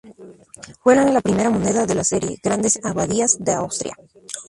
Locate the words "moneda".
1.51-1.85